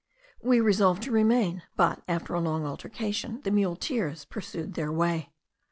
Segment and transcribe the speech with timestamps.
[0.41, 5.29] We resolved to remain; but, after a long altercation, the muleteers pursued their way.